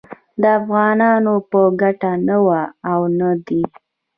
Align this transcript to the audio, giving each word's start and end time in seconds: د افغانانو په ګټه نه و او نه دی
د 0.41 0.43
افغانانو 0.59 1.33
په 1.49 1.59
ګټه 1.81 2.11
نه 2.27 2.37
و 2.45 2.47
او 2.91 2.99
نه 3.17 3.29
دی 3.45 3.63